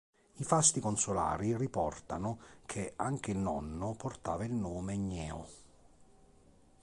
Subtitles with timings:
[0.37, 5.47] I fasti consolari riportano che anche il nonno portava il nome Gneo.